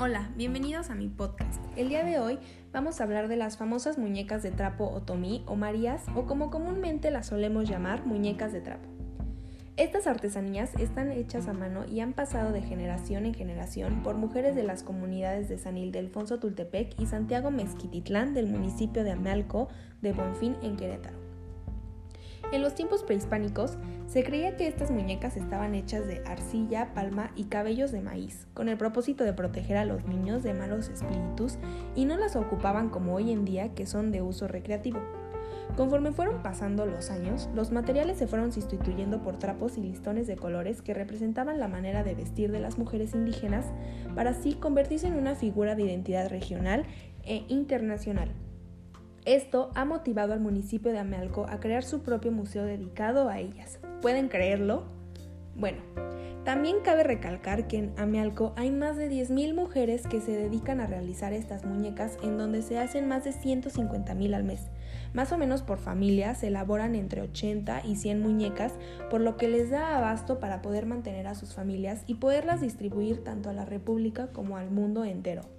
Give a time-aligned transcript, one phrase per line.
[0.00, 1.60] Hola, bienvenidos a mi podcast.
[1.74, 2.38] El día de hoy
[2.72, 7.10] vamos a hablar de las famosas muñecas de trapo otomí o marías o como comúnmente
[7.10, 8.88] las solemos llamar muñecas de trapo.
[9.76, 14.54] Estas artesanías están hechas a mano y han pasado de generación en generación por mujeres
[14.54, 19.66] de las comunidades de San Ildefonso Tultepec y Santiago Mezquititlán del municipio de Amealco
[20.00, 21.17] de Bonfín en Querétaro.
[22.50, 23.76] En los tiempos prehispánicos
[24.06, 28.70] se creía que estas muñecas estaban hechas de arcilla, palma y cabellos de maíz, con
[28.70, 31.58] el propósito de proteger a los niños de malos espíritus
[31.94, 34.98] y no las ocupaban como hoy en día que son de uso recreativo.
[35.76, 40.36] Conforme fueron pasando los años, los materiales se fueron sustituyendo por trapos y listones de
[40.36, 43.66] colores que representaban la manera de vestir de las mujeres indígenas
[44.14, 46.86] para así convertirse en una figura de identidad regional
[47.24, 48.30] e internacional.
[49.24, 53.78] Esto ha motivado al municipio de Amealco a crear su propio museo dedicado a ellas.
[54.00, 54.84] ¿Pueden creerlo?
[55.54, 55.78] Bueno,
[56.48, 60.86] también cabe recalcar que en Amealco hay más de 10.000 mujeres que se dedican a
[60.86, 64.68] realizar estas muñecas en donde se hacen más de 150.000 al mes.
[65.12, 68.72] Más o menos por familia se elaboran entre 80 y 100 muñecas,
[69.10, 73.22] por lo que les da abasto para poder mantener a sus familias y poderlas distribuir
[73.24, 75.57] tanto a la República como al mundo entero.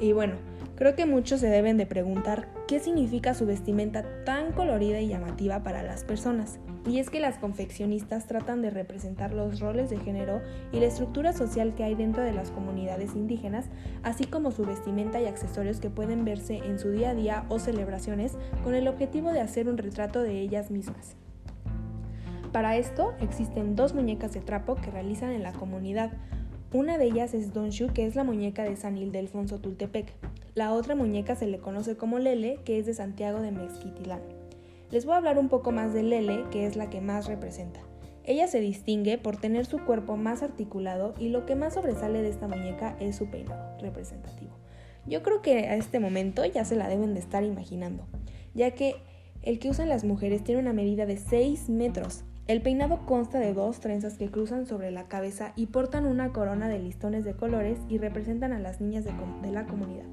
[0.00, 0.34] Y bueno,
[0.76, 5.62] creo que muchos se deben de preguntar qué significa su vestimenta tan colorida y llamativa
[5.62, 6.58] para las personas.
[6.88, 10.40] Y es que las confeccionistas tratan de representar los roles de género
[10.72, 13.66] y la estructura social que hay dentro de las comunidades indígenas,
[14.02, 17.58] así como su vestimenta y accesorios que pueden verse en su día a día o
[17.58, 21.16] celebraciones con el objetivo de hacer un retrato de ellas mismas.
[22.52, 26.10] Para esto existen dos muñecas de trapo que realizan en la comunidad,
[26.72, 30.12] una de ellas es Donshu, que es la muñeca de San Ildefonso Tultepec.
[30.54, 34.20] La otra muñeca se le conoce como Lele, que es de Santiago de Mezquitilán.
[34.92, 37.80] Les voy a hablar un poco más de Lele, que es la que más representa.
[38.22, 42.28] Ella se distingue por tener su cuerpo más articulado y lo que más sobresale de
[42.28, 44.52] esta muñeca es su peinado representativo.
[45.06, 48.06] Yo creo que a este momento ya se la deben de estar imaginando,
[48.54, 48.94] ya que
[49.42, 53.54] el que usan las mujeres tiene una medida de 6 metros el peinado consta de
[53.54, 57.78] dos trenzas que cruzan sobre la cabeza y portan una corona de listones de colores
[57.88, 59.12] y representan a las niñas de,
[59.52, 60.06] la comunidad.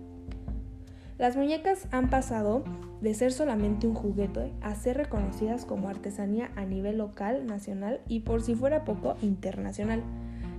[1.18, 2.64] Las muñecas han pasado
[3.02, 8.20] de ser solamente un juguete a ser reconocidas como artesanía a nivel local, nacional y
[8.20, 10.04] por si fuera poco, internacional.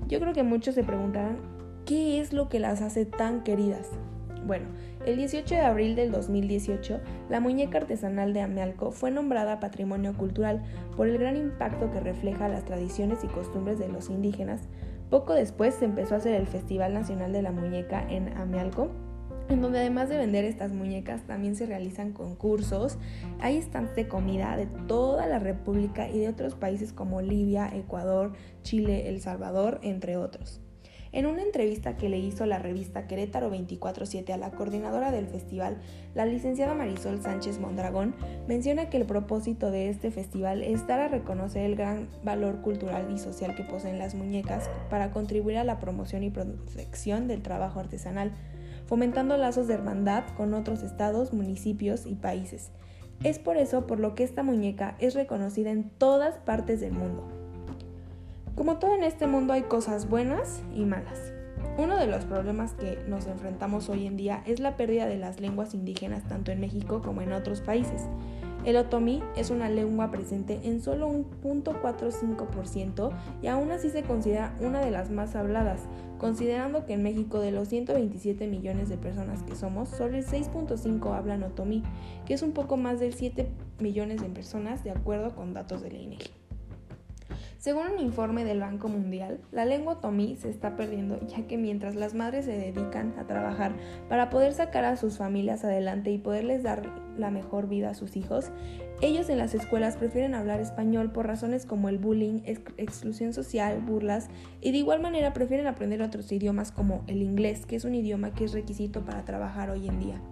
[0.09, 1.37] Yo creo que muchos se preguntarán
[1.87, 3.89] qué es lo que las hace tan queridas.
[4.49, 4.65] Bueno,
[5.05, 10.63] el 18 de abril del 2018, la muñeca artesanal de Amealco fue nombrada Patrimonio Cultural
[10.97, 14.63] por el gran impacto que refleja las tradiciones y costumbres de los indígenas.
[15.11, 18.89] Poco después se empezó a hacer el Festival Nacional de la Muñeca en Amealco,
[19.51, 22.97] en donde además de vender estas muñecas también se realizan concursos.
[23.41, 28.33] Hay stands de comida de toda la República y de otros países como Libia, Ecuador,
[28.63, 30.63] Chile, El Salvador, entre otros.
[31.11, 35.79] En una entrevista que le hizo la revista Querétaro 24-7 a la coordinadora del festival,
[36.15, 38.15] la licenciada Marisol Sánchez Mondragón
[38.47, 43.11] menciona que el propósito de este festival es dar a reconocer el gran valor cultural
[43.11, 47.81] y social que poseen las muñecas para contribuir a la promoción y protección del trabajo
[47.81, 48.33] artesanal,
[48.87, 52.71] fomentando lazos de hermandad con otros estados, municipios y países.
[53.25, 57.38] Es por eso por lo que esta muñeca es reconocida en todas partes del mundo.
[58.59, 61.33] Como todo en este mundo hay cosas buenas y malas.
[61.79, 65.39] Uno de los problemas que nos enfrentamos hoy en día es la pérdida de las
[65.39, 68.09] lenguas indígenas tanto en México como en otros países.
[68.65, 74.57] El otomí es una lengua presente en solo un 0.45% y aún así se considera
[74.59, 75.83] una de las más habladas,
[76.19, 81.17] considerando que en México de los 127 millones de personas que somos, solo el 6.5
[81.17, 81.85] hablan otomí,
[82.27, 83.49] que es un poco más de 7
[83.79, 86.38] millones de personas de acuerdo con datos de la INEGI.
[87.69, 91.97] Según un informe del Banco Mundial, la lengua otomí se está perdiendo ya que mientras
[91.97, 93.75] las madres se dedican a trabajar
[94.09, 98.17] para poder sacar a sus familias adelante y poderles dar la mejor vida a sus
[98.17, 98.53] hijos,
[99.03, 102.41] ellos en las escuelas prefieren hablar español por razones como el bullying,
[102.79, 104.31] exclusión social, burlas
[104.63, 108.33] y de igual manera prefieren aprender otros idiomas como el inglés, que es un idioma
[108.33, 110.23] que es requisito para trabajar hoy en día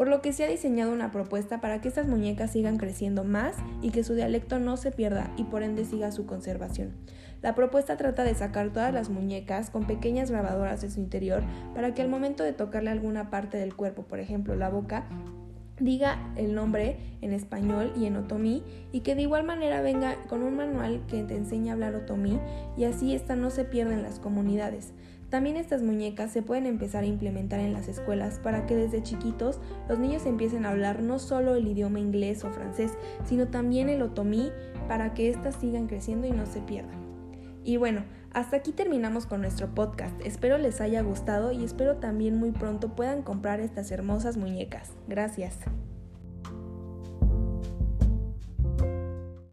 [0.00, 3.54] por lo que se ha diseñado una propuesta para que estas muñecas sigan creciendo más
[3.82, 6.94] y que su dialecto no se pierda y por ende siga su conservación.
[7.42, 11.42] La propuesta trata de sacar todas las muñecas con pequeñas grabadoras de su interior
[11.74, 15.04] para que al momento de tocarle alguna parte del cuerpo, por ejemplo la boca,
[15.78, 18.62] diga el nombre en español y en otomí
[18.92, 22.40] y que de igual manera venga con un manual que te enseñe a hablar otomí
[22.74, 24.94] y así esta no se pierda en las comunidades.
[25.30, 29.60] También estas muñecas se pueden empezar a implementar en las escuelas para que desde chiquitos
[29.88, 32.92] los niños empiecen a hablar no solo el idioma inglés o francés,
[33.24, 34.50] sino también el otomí
[34.88, 36.98] para que éstas sigan creciendo y no se pierdan.
[37.64, 40.20] Y bueno, hasta aquí terminamos con nuestro podcast.
[40.24, 44.92] Espero les haya gustado y espero también muy pronto puedan comprar estas hermosas muñecas.
[45.06, 45.58] Gracias.